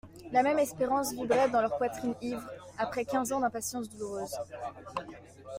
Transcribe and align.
La 0.31 0.41
même 0.41 0.57
espérance 0.57 1.13
vibrait 1.13 1.47
dans 1.51 1.61
leurs 1.61 1.77
poitrines 1.77 2.15
ivres, 2.23 2.41
après 2.79 3.05
quinze 3.05 3.31
ans 3.31 3.39
d'impatience 3.41 3.87
douloureuse. 3.87 4.33